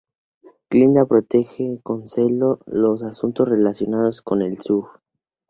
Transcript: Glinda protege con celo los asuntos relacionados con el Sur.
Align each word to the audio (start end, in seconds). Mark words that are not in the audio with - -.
Glinda 0.71 1.05
protege 1.05 1.79
con 1.83 2.07
celo 2.09 2.57
los 2.65 3.03
asuntos 3.03 3.47
relacionados 3.47 4.23
con 4.23 4.41
el 4.41 4.59
Sur. 4.59 4.89